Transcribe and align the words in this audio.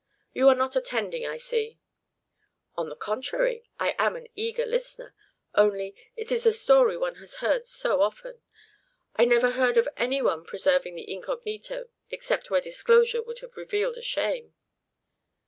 You 0.33 0.49
are 0.49 0.55
not 0.55 0.75
attending, 0.75 1.27
I 1.27 1.37
see." 1.37 1.77
"On 2.75 2.89
the 2.89 2.95
contrary, 2.95 3.69
I 3.79 3.93
am 3.99 4.15
an 4.15 4.25
eager 4.35 4.65
listener; 4.65 5.13
only, 5.53 5.95
it 6.15 6.31
is 6.31 6.43
a 6.47 6.53
story 6.53 6.97
one 6.97 7.17
has 7.17 7.35
heard 7.35 7.67
so 7.67 8.01
often. 8.01 8.41
I 9.15 9.25
never 9.25 9.51
heard 9.51 9.77
of 9.77 9.87
any 9.97 10.19
one 10.19 10.43
preserving 10.43 10.95
the 10.95 11.07
incognito 11.07 11.89
except 12.09 12.49
where 12.49 12.61
disclosure 12.61 13.21
would 13.21 13.41
have 13.41 13.55
revealed 13.57 13.95
a 13.95 14.01
shame." 14.01 14.55